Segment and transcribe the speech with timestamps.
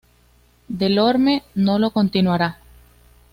[0.67, 2.57] Delorme no lo continuará.